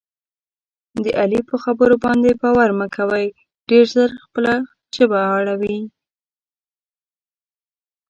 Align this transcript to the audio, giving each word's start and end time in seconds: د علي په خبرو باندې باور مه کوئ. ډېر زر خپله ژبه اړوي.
د 1.03 1.05
علي 1.19 1.39
په 1.49 1.55
خبرو 1.63 1.95
باندې 2.05 2.29
باور 2.41 2.69
مه 2.79 2.87
کوئ. 2.95 3.27
ډېر 3.69 3.85
زر 3.95 4.09
خپله 4.23 4.53
ژبه 4.95 5.19
اړوي. 5.37 5.77